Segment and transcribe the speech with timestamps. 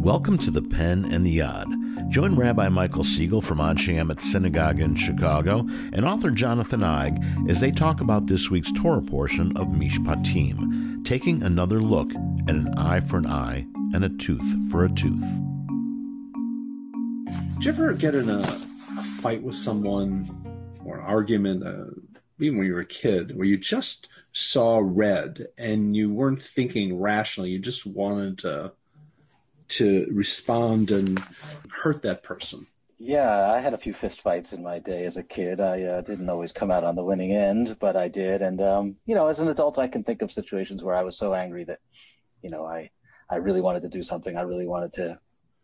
[0.00, 2.08] Welcome to the Pen and the Yad.
[2.08, 5.58] Join Rabbi Michael Siegel from Anshe Emet Synagogue in Chicago
[5.92, 11.42] and author Jonathan Eig as they talk about this week's Torah portion of Mishpatim, taking
[11.42, 15.20] another look at an eye for an eye and a tooth for a tooth.
[17.56, 20.26] Did you ever get in a, a fight with someone
[20.82, 21.90] or an argument, uh,
[22.38, 26.98] even when you were a kid, where you just saw red and you weren't thinking
[26.98, 28.72] rationally, you just wanted to
[29.70, 31.22] to respond and
[31.70, 32.66] hurt that person?
[32.98, 35.58] Yeah, I had a few fistfights in my day as a kid.
[35.58, 38.42] I uh, didn't always come out on the winning end, but I did.
[38.42, 41.16] And um, you know, as an adult, I can think of situations where I was
[41.16, 41.78] so angry that,
[42.42, 42.90] you know, I
[43.30, 44.36] I really wanted to do something.
[44.36, 45.18] I really wanted to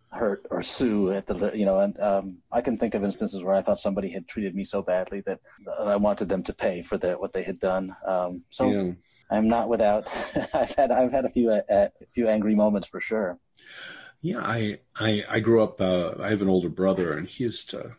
[0.09, 3.55] hurt or sue at the you know and um, I can think of instances where
[3.55, 5.41] I thought somebody had treated me so badly that,
[5.79, 7.95] I wanted them to pay for their, what they had done.
[8.07, 8.93] Um, so yeah.
[9.31, 10.09] I'm not without.
[10.55, 13.39] I've had I've had a few uh, a few angry moments for sure.
[14.21, 15.81] Yeah, I I, I grew up.
[15.81, 17.93] Uh, I have an older brother, and he used to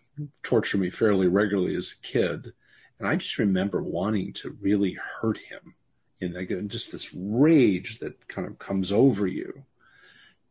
[0.44, 2.54] torture me fairly regularly as a kid,
[3.00, 5.76] and I just remember wanting to really hurt him,
[6.20, 9.64] and like just this rage that kind of comes over you.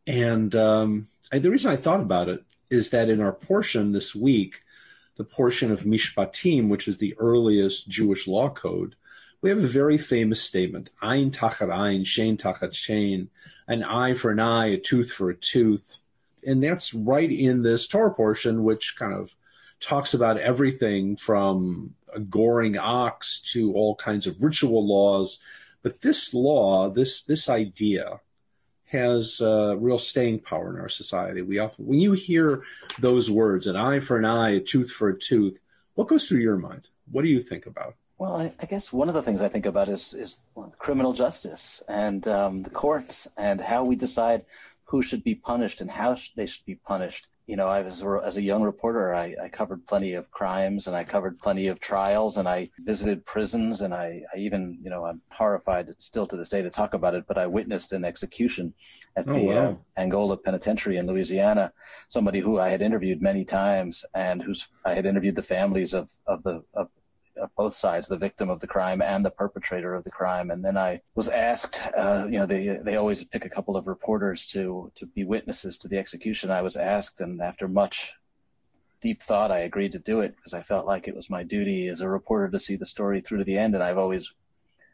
[0.06, 4.14] And um, I, the reason I thought about it is that in our portion this
[4.14, 4.62] week,
[5.16, 8.94] the portion of Mishpatim, which is the earliest Jewish law code,
[9.46, 13.28] we have a very famous statement: "Ein tachat ein, shein tachat shein."
[13.68, 15.98] an eye for an eye, a tooth for a tooth.
[16.46, 19.34] And that's right in this Torah portion, which kind of
[19.80, 25.40] talks about everything from a goring ox to all kinds of ritual laws.
[25.82, 28.20] But this law, this this idea,
[28.86, 31.42] has uh, real staying power in our society.
[31.42, 32.62] We often, when you hear
[33.00, 35.58] those words, an eye for an eye, a tooth for a tooth,
[35.94, 36.86] what goes through your mind?
[37.10, 37.96] What do you think about?
[38.18, 40.42] Well, I, I, guess one of the things I think about is is
[40.78, 44.46] criminal justice and um, the courts and how we decide
[44.84, 47.28] who should be punished and how sh- they should be punished.
[47.46, 50.96] You know, I was as a young reporter, I, I, covered plenty of crimes and
[50.96, 55.04] I covered plenty of trials and I visited prisons and I, I, even, you know,
[55.04, 58.74] I'm horrified still to this day to talk about it, but I witnessed an execution
[59.16, 59.54] at oh, the wow.
[59.54, 61.72] uh, Angola Penitentiary in Louisiana.
[62.08, 66.10] Somebody who I had interviewed many times and whose I had interviewed the families of
[66.26, 66.88] of the of
[67.56, 70.50] both sides, the victim of the crime and the perpetrator of the crime.
[70.50, 73.86] And then I was asked, uh, you know, they they always pick a couple of
[73.86, 76.50] reporters to to be witnesses to the execution.
[76.50, 78.14] I was asked, and after much
[79.00, 81.88] deep thought, I agreed to do it because I felt like it was my duty
[81.88, 83.74] as a reporter to see the story through to the end.
[83.74, 84.32] And I've always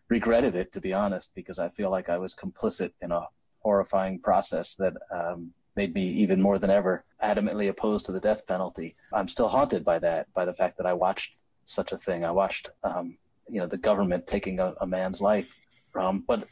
[0.09, 3.29] regretted it, to be honest, because I feel like I was complicit in a
[3.61, 8.47] horrifying process that um, made me even more than ever adamantly opposed to the death
[8.47, 8.97] penalty.
[9.13, 11.39] I'm still haunted by that, by the fact that I watched
[11.73, 12.25] such a thing.
[12.25, 13.19] I watched, um,
[13.49, 15.55] you know, the government taking a, a man's life.
[15.95, 16.49] Um, but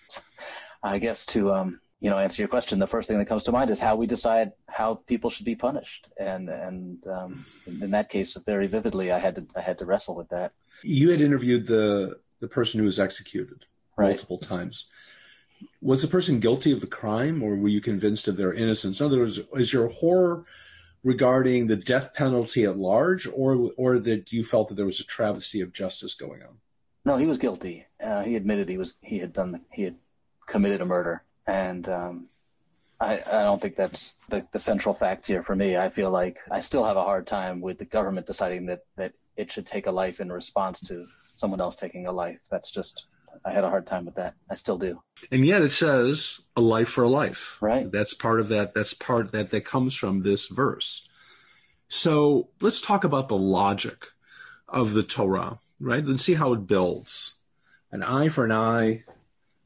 [0.83, 3.53] I guess to, um, you know, answer your question, the first thing that comes to
[3.53, 6.11] mind is how we decide how people should be punished.
[6.19, 10.17] And, and, um, in that case, very vividly, I had to, I had to wrestle
[10.17, 10.53] with that.
[10.83, 13.67] You had interviewed the, the person who was executed
[13.97, 14.11] right.
[14.11, 14.87] multiple times.
[15.83, 19.01] Was the person guilty of the crime or were you convinced of their innocence?
[19.01, 20.45] In other words, is your horror
[21.03, 25.05] regarding the death penalty at large, or or that you felt that there was a
[25.05, 26.59] travesty of justice going on?
[27.05, 27.87] No, he was guilty.
[28.03, 29.97] Uh, he admitted he was he had done he had
[30.47, 32.29] committed a murder, and um,
[33.01, 35.77] I, I don't think that's the, the central fact here for me.
[35.77, 39.15] I feel like I still have a hard time with the government deciding that that
[39.37, 42.41] it should take a life in response to someone else taking a life.
[42.51, 43.07] That's just
[43.45, 44.35] I had a hard time with that.
[44.51, 45.03] I still do.
[45.31, 47.57] And yet it says a life for a life.
[47.61, 47.91] Right.
[47.91, 48.75] That's part of that.
[48.75, 51.09] That's part that that comes from this verse.
[51.89, 54.07] So let's talk about the logic
[54.69, 56.05] of the Torah, right?
[56.05, 57.35] And see how it builds.
[57.91, 59.05] An eye for an eye,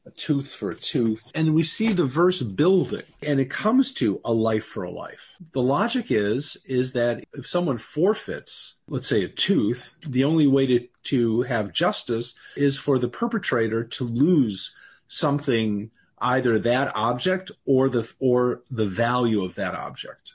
[0.05, 1.31] a tooth for a tooth.
[1.33, 5.35] And we see the verse building and it comes to a life for a life.
[5.53, 10.67] The logic is, is that if someone forfeits, let's say a tooth, the only way
[10.67, 14.75] to, to have justice is for the perpetrator to lose
[15.07, 15.89] something,
[16.19, 20.33] either that object or the, or the value of that object.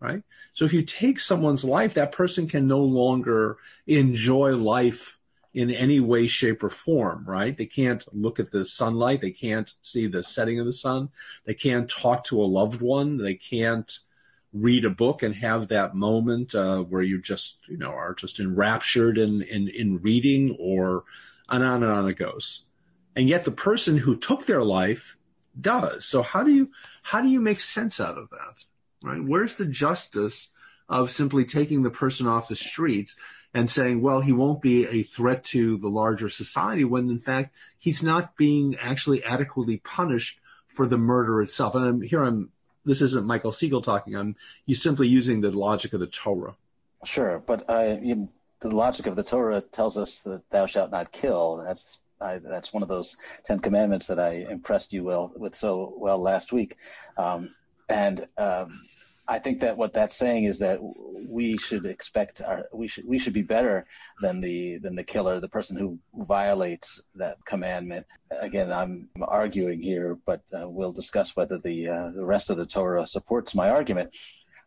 [0.00, 0.22] Right?
[0.54, 5.18] So if you take someone's life, that person can no longer enjoy life
[5.54, 7.56] in any way, shape, or form, right?
[7.56, 9.20] They can't look at the sunlight.
[9.20, 11.10] They can't see the setting of the sun.
[11.46, 13.18] They can't talk to a loved one.
[13.18, 13.98] They can't
[14.52, 18.40] read a book and have that moment uh, where you just, you know, are just
[18.40, 21.04] enraptured in, in, in reading or
[21.48, 22.64] on and on and on it goes.
[23.14, 25.16] And yet the person who took their life
[25.60, 26.04] does.
[26.04, 26.70] So how do you,
[27.02, 28.64] how do you make sense out of that?
[29.02, 29.22] Right?
[29.22, 30.50] Where's the justice
[30.88, 33.16] of simply taking the person off the streets
[33.52, 37.54] and saying, well, he won't be a threat to the larger society when in fact
[37.78, 41.74] he's not being actually adequately punished for the murder itself.
[41.74, 42.50] And I'm, here I'm
[42.84, 44.14] this isn't Michael Siegel talking.
[44.14, 44.36] I'm
[44.66, 46.54] you simply using the logic of the Torah.
[47.04, 48.28] Sure, but uh, you,
[48.60, 51.62] the logic of the Torah tells us that thou shalt not kill.
[51.64, 55.94] That's I, that's one of those Ten Commandments that I impressed you well with so
[55.96, 56.76] well last week,
[57.16, 57.54] um,
[57.88, 58.82] and um,
[59.26, 63.18] I think that what that's saying is that we should expect our we should we
[63.18, 63.86] should be better
[64.20, 68.06] than the than the killer, the person who violates that commandment.
[68.30, 72.66] Again, I'm arguing here, but uh, we'll discuss whether the uh, the rest of the
[72.66, 74.14] Torah supports my argument.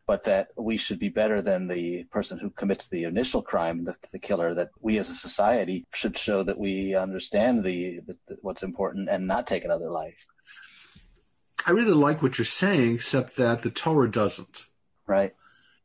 [0.08, 3.96] But that we should be better than the person who commits the initial crime, the,
[4.14, 4.54] the killer.
[4.54, 9.10] That we as a society should show that we understand the, the, the what's important
[9.10, 10.26] and not take another life.
[11.68, 14.66] I really like what you're saying, except that the Torah doesn't.
[15.06, 15.36] Right.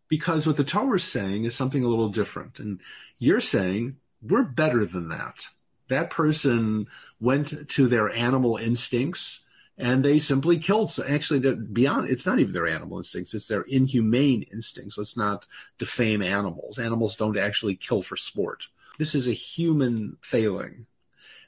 [0.09, 2.61] Because what the Torah is saying is something a little different.
[2.61, 2.81] And
[3.19, 5.49] you're saying we're better than that.
[5.89, 6.87] That person
[7.21, 9.45] went to their animal instincts
[9.77, 10.97] and they simply killed.
[11.09, 14.97] Actually, beyond, it's not even their animal instincts, it's their inhumane instincts.
[14.97, 15.47] Let's not
[15.79, 16.79] defame animals.
[16.79, 18.69] Animals don't actually kill for sport.
[18.99, 20.87] This is a human failing.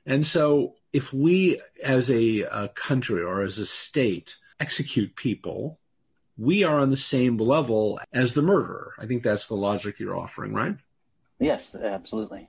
[0.04, 5.80] And so if we as a, a country or as a state execute people,
[6.38, 8.94] we are on the same level as the murderer.
[8.98, 10.76] I think that's the logic you're offering, right?
[11.40, 12.48] Yes, absolutely.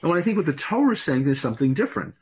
[0.00, 2.14] And what I think what the Torah is saying is something different.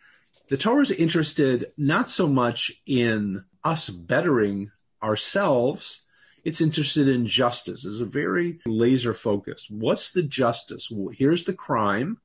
[0.48, 4.72] The Torah is interested not so much in us bettering
[5.02, 6.02] ourselves,
[6.42, 7.84] it's interested in justice.
[7.84, 9.70] It's a very laser focused.
[9.70, 10.92] What's the justice?
[11.12, 12.18] Here's the crime.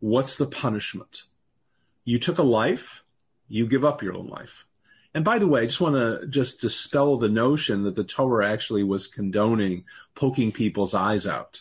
[0.00, 1.24] What's the punishment?
[2.04, 3.02] You took a life,
[3.48, 4.64] you give up your own life.
[5.14, 8.50] And by the way, I just want to just dispel the notion that the Torah
[8.50, 9.84] actually was condoning
[10.14, 11.60] poking people's eyes out.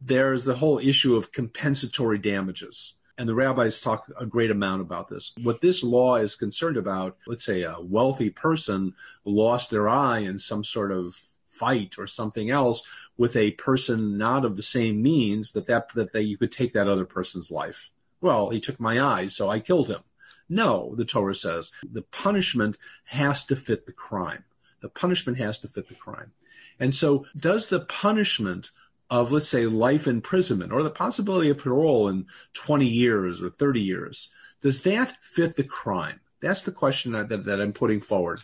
[0.00, 2.94] There's the whole issue of compensatory damages.
[3.18, 5.34] And the rabbis talk a great amount about this.
[5.42, 8.94] What this law is concerned about, let's say a wealthy person
[9.26, 12.82] lost their eye in some sort of fight or something else
[13.18, 16.72] with a person not of the same means that that, that they, you could take
[16.72, 17.90] that other person's life
[18.20, 20.00] well, he took my eyes, so I killed him.
[20.48, 22.76] No, the Torah says the punishment
[23.06, 24.44] has to fit the crime.
[24.82, 26.32] The punishment has to fit the crime.
[26.78, 28.70] And so, does the punishment
[29.10, 33.80] of, let's say, life imprisonment or the possibility of parole in 20 years or 30
[33.80, 34.30] years,
[34.62, 36.20] does that fit the crime?
[36.40, 38.40] That's the question that, that, that I'm putting forward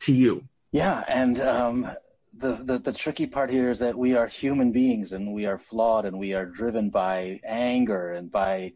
[0.00, 0.44] to you.
[0.72, 1.90] Yeah, and um,
[2.36, 5.58] the, the, the tricky part here is that we are human beings and we are
[5.58, 8.72] flawed and we are driven by anger and by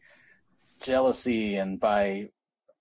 [0.80, 2.28] jealousy and by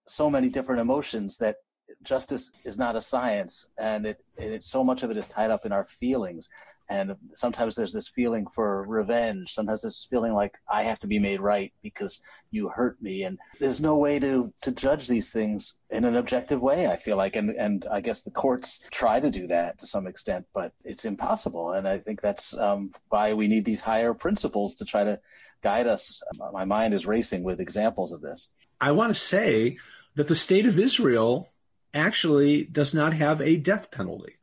[0.08, 1.58] so many different emotions that
[2.04, 5.66] justice is not a science and it, it so much of it is tied up
[5.66, 6.50] in our feelings.
[6.90, 9.52] And sometimes there's this feeling for revenge.
[9.52, 13.24] Sometimes this feeling like i have to be made right because you hurt me.
[13.24, 17.18] And there's no way to to judge these things in an objective way i feel
[17.18, 17.36] like.
[17.36, 21.06] And and i guess the courts try to do that to some extent but it's
[21.06, 21.72] impossible.
[21.72, 25.20] And i think that's um, why we need these higher principles to try to
[25.62, 26.24] guide us.
[26.54, 28.52] My mind is racing with examples of this.
[28.80, 29.78] I want to say
[30.16, 31.50] that the state of Israel
[31.94, 34.38] actually does not have a death penalty.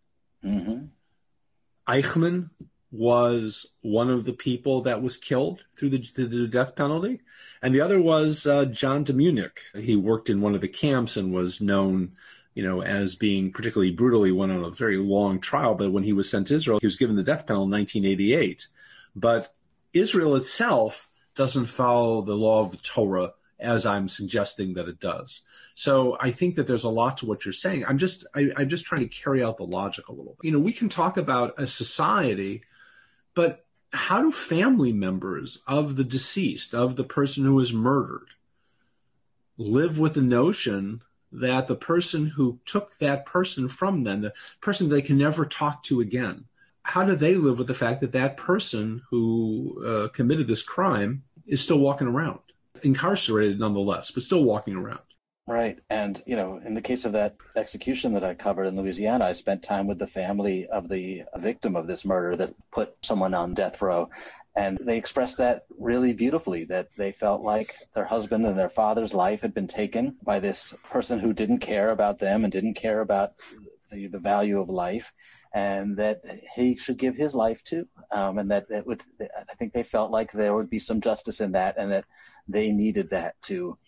[0.45, 0.87] Mm-hmm.
[1.89, 2.51] Eichmann
[2.91, 7.21] was one of the people that was killed through the, the death penalty,
[7.63, 9.59] and the other was uh, John Demjanjuk.
[9.77, 12.13] He worked in one of the camps and was known,
[12.55, 15.75] you know, as being particularly brutally went on a very long trial.
[15.75, 17.71] But when he was sent to Israel, he was given the death penalty in
[18.05, 18.69] 1988.
[19.17, 19.53] But
[19.93, 25.43] Israel itself doesn't follow the law of the Torah as I'm suggesting that it does.
[25.75, 27.85] So I think that there's a lot to what you're saying.
[27.87, 30.47] I'm just I, am just trying to carry out the logic a little bit.
[30.47, 32.63] You know, we can talk about a society,
[33.35, 38.29] but how do family members of the deceased, of the person who was murdered,
[39.57, 44.89] live with the notion that the person who took that person from them, the person
[44.89, 46.45] they can never talk to again,
[46.83, 51.23] how do they live with the fact that that person who uh, committed this crime
[51.47, 52.41] is still walking around,
[52.85, 55.01] incarcerated nonetheless, but still walking around?
[55.47, 55.79] Right.
[55.91, 59.33] And, you know, in the case of that execution that I covered in Louisiana, I
[59.33, 63.53] spent time with the family of the victim of this murder that put someone on
[63.53, 64.09] death row.
[64.57, 69.13] And they expressed that really beautifully that they felt like their husband and their father's
[69.13, 73.01] life had been taken by this person who didn't care about them and didn't care
[73.01, 73.33] about
[73.91, 75.13] the, the value of life
[75.53, 76.23] and that
[76.57, 77.87] he should give his life too.
[78.11, 81.41] Um, and that, that would, I think they felt like there would be some justice
[81.41, 82.05] in that and that
[82.49, 83.79] they needed that to,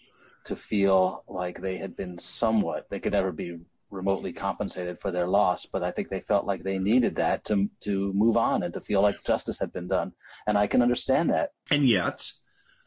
[0.44, 3.58] to feel like they had been somewhat, they could never be
[3.90, 7.68] remotely compensated for their loss, but I think they felt like they needed that to,
[7.82, 10.12] to move on and to feel like justice had been done.
[10.46, 11.50] And I can understand that.
[11.70, 12.28] And yet,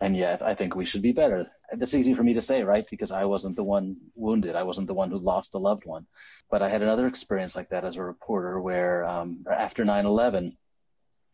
[0.02, 1.48] and yet I think we should be better.
[1.72, 2.86] That's easy for me to say, right?
[2.90, 4.56] Because I wasn't the one wounded.
[4.56, 6.08] I wasn't the one who lost a loved one.
[6.50, 10.58] But I had another experience like that as a reporter where um, after 9 11,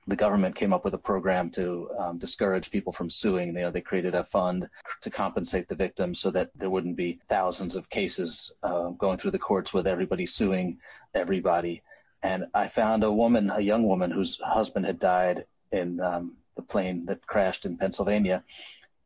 [0.08, 3.48] the government came up with a program to um, discourage people from suing.
[3.50, 4.70] You know, they created a fund
[5.02, 9.32] to compensate the victims so that there wouldn't be thousands of cases uh, going through
[9.32, 10.80] the courts with everybody suing
[11.14, 11.82] everybody.
[12.22, 16.62] And I found a woman, a young woman whose husband had died in um, the
[16.62, 18.44] plane that crashed in Pennsylvania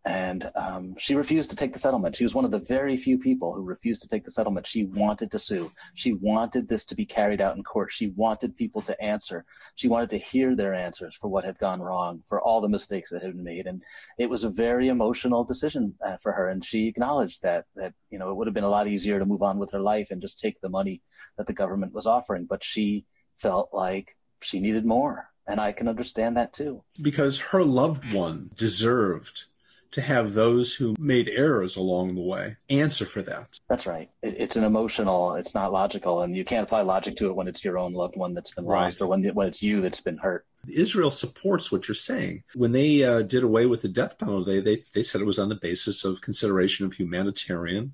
[0.05, 2.15] and um, she refused to take the settlement.
[2.15, 4.65] She was one of the very few people who refused to take the settlement.
[4.65, 5.71] She wanted to sue.
[5.93, 7.91] She wanted this to be carried out in court.
[7.91, 9.45] She wanted people to answer.
[9.75, 13.09] She wanted to hear their answers for what had gone wrong, for all the mistakes
[13.11, 13.67] that had been made.
[13.67, 13.83] And
[14.17, 16.47] it was a very emotional decision uh, for her.
[16.47, 19.25] And she acknowledged that that you know it would have been a lot easier to
[19.25, 21.01] move on with her life and just take the money
[21.37, 22.45] that the government was offering.
[22.45, 23.05] But she
[23.37, 25.29] felt like she needed more.
[25.45, 26.83] And I can understand that too.
[27.01, 29.45] Because her loved one deserved
[29.91, 33.59] to have those who made errors along the way answer for that.
[33.67, 34.09] That's right.
[34.21, 37.47] It, it's an emotional, it's not logical, and you can't apply logic to it when
[37.47, 38.83] it's your own loved one that's been right.
[38.83, 40.45] lost or when, when it's you that's been hurt.
[40.67, 42.43] Israel supports what you're saying.
[42.53, 45.49] When they uh, did away with the death penalty, they, they said it was on
[45.49, 47.93] the basis of consideration of humanitarian,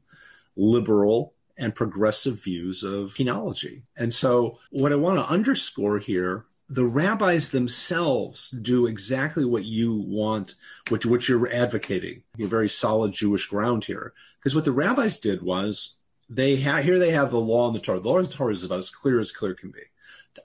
[0.56, 3.84] liberal, and progressive views of penology.
[3.96, 10.04] And so, what I want to underscore here the rabbis themselves do exactly what you
[10.08, 10.56] want,
[10.90, 12.24] what, what you're advocating.
[12.38, 14.14] You're very solid Jewish ground here.
[14.40, 15.96] Because what the rabbis did was
[16.30, 18.00] they ha- here they have the law and the Torah.
[18.00, 19.82] The law and the Torah is about as clear as clear can be.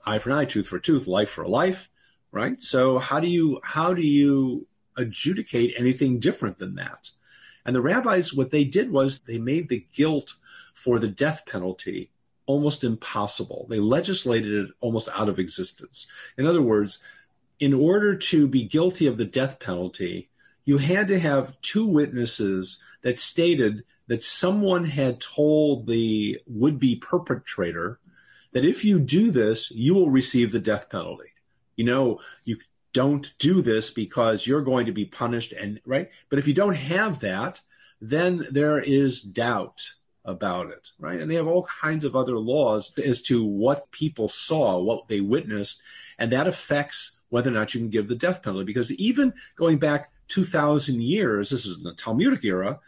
[0.05, 1.89] Eye for an eye, tooth for a tooth, life for a life,
[2.31, 2.61] right?
[2.61, 7.09] So how do you how do you adjudicate anything different than that?
[7.65, 10.35] And the rabbis, what they did was they made the guilt
[10.73, 12.11] for the death penalty
[12.51, 13.65] almost impossible.
[13.69, 16.07] They legislated it almost out of existence.
[16.37, 16.99] In other words,
[17.59, 20.29] in order to be guilty of the death penalty,
[20.65, 26.95] you had to have two witnesses that stated that someone had told the would be
[26.95, 27.99] perpetrator
[28.51, 31.29] that if you do this, you will receive the death penalty.
[31.77, 32.57] You know, you
[32.91, 36.09] don't do this because you're going to be punished and right.
[36.29, 37.61] But if you don't have that,
[38.01, 39.93] then there is doubt
[40.25, 41.19] about it, right?
[41.19, 45.21] And they have all kinds of other laws as to what people saw, what they
[45.21, 45.81] witnessed,
[46.17, 48.65] and that affects whether or not you can give the death penalty.
[48.65, 52.79] Because even going back 2,000 years, this is the Talmudic era,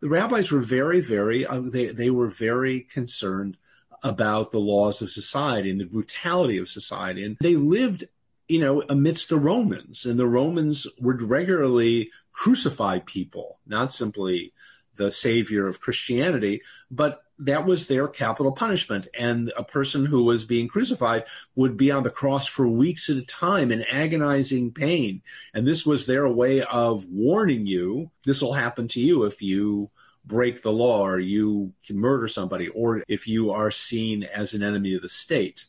[0.00, 3.56] the rabbis were very, very, uh, they, they were very concerned
[4.02, 7.24] about the laws of society and the brutality of society.
[7.24, 8.04] And they lived,
[8.46, 14.52] you know, amidst the Romans, and the Romans would regularly crucify people, not simply
[14.98, 19.06] the savior of Christianity, but that was their capital punishment.
[19.16, 21.24] And a person who was being crucified
[21.54, 25.22] would be on the cross for weeks at a time in agonizing pain.
[25.54, 29.90] And this was their way of warning you this will happen to you if you
[30.24, 34.62] break the law or you can murder somebody or if you are seen as an
[34.62, 35.64] enemy of the state.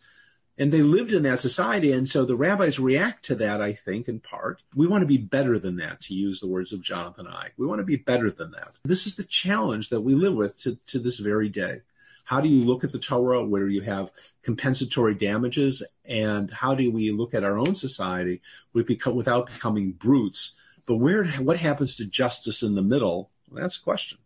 [0.60, 1.94] And they lived in that society.
[1.94, 4.62] And so the rabbis react to that, I think, in part.
[4.76, 7.52] We want to be better than that, to use the words of Jonathan Eig.
[7.58, 8.76] We want to be better than that.
[8.84, 11.82] This is the challenge that we live with to, to this very day.
[12.26, 14.12] How do you look at the Torah where you have
[14.44, 15.82] compensatory damages?
[16.06, 18.42] And how do we look at our own society
[18.74, 20.58] without becoming brutes?
[20.86, 23.32] But where, what happens to justice in the middle?
[23.50, 24.18] Well, that's a question.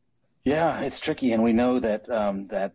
[0.43, 2.73] Yeah, it's tricky, and we know that um, that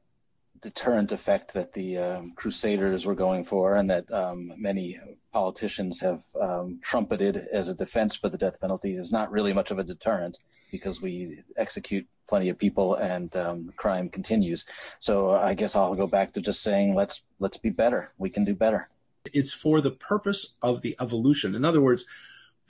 [0.60, 4.98] deterrent effect that the um, Crusaders were going for, and that um, many
[5.32, 9.70] politicians have um, trumpeted as a defense for the death penalty, is not really much
[9.70, 10.38] of a deterrent
[10.70, 14.66] because we execute plenty of people and um, crime continues.
[14.98, 18.12] So I guess I'll go back to just saying let's let's be better.
[18.18, 18.88] We can do better.
[19.32, 21.54] It's for the purpose of the evolution.
[21.54, 22.06] In other words,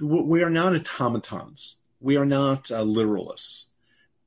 [0.00, 1.76] we are not automatons.
[2.00, 3.67] We are not uh, literalists.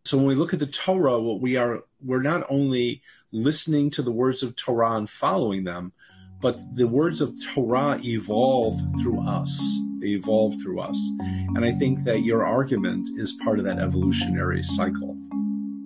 [0.06, 4.02] So when we look at the Torah, what we are, we're not only listening to
[4.02, 5.94] the words of Torah and following them,
[6.42, 9.62] but the words of Torah evolve through us.
[10.00, 10.98] They evolve through us.
[11.20, 15.16] And I think that your argument is part of that evolutionary cycle.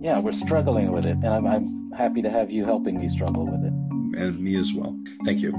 [0.00, 1.16] Yeah, we're struggling with it.
[1.16, 3.72] And I'm, I'm happy to have you helping me struggle with it.
[4.18, 4.98] And me as well.
[5.26, 5.52] Thank you.